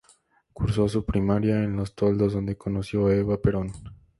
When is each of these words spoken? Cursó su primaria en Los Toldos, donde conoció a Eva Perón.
Cursó 0.51 0.89
su 0.89 1.05
primaria 1.05 1.63
en 1.63 1.75
Los 1.75 1.93
Toldos, 1.93 2.33
donde 2.33 2.57
conoció 2.57 3.05
a 3.05 3.13
Eva 3.15 3.37
Perón. 3.39 3.71